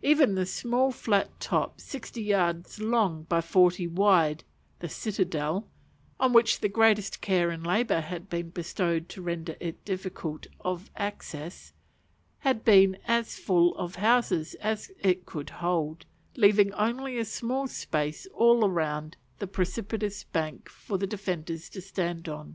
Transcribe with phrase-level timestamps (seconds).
[0.00, 4.44] Even the small flat top, sixty yards long by forty wide,
[4.78, 5.66] the citadel,
[6.20, 10.88] on which the greatest care and labour had been bestowed to render it difficult of
[10.94, 11.72] access,
[12.38, 16.06] had been as full of houses as it could hold;
[16.36, 22.28] leaving only a small space all round the precipitous bank for the defenders to stand
[22.28, 22.54] on.